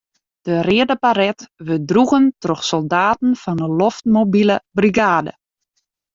[0.45, 5.33] De reade baret wurdt droegen troch soldaten fan 'e loftmobile brigade.